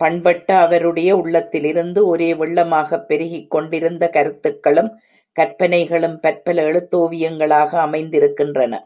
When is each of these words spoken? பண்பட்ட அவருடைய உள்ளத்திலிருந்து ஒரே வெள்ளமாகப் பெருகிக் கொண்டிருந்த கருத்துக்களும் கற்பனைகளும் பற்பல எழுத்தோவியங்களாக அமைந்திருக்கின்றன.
பண்பட்ட 0.00 0.58
அவருடைய 0.58 1.16
உள்ளத்திலிருந்து 1.16 2.06
ஒரே 2.06 2.34
வெள்ளமாகப் 2.34 3.06
பெருகிக் 3.06 3.50
கொண்டிருந்த 3.50 4.08
கருத்துக்களும் 4.08 5.00
கற்பனைகளும் 5.32 6.20
பற்பல 6.20 6.62
எழுத்தோவியங்களாக 6.72 7.78
அமைந்திருக்கின்றன. 7.80 8.86